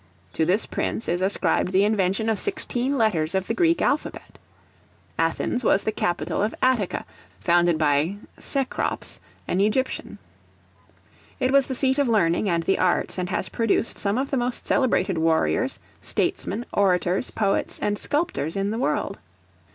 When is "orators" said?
16.73-17.29